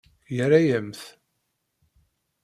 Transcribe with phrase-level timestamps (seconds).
[0.35, 1.01] Yerra-yam-t.